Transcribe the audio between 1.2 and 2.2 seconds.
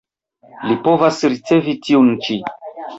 ricevi tiun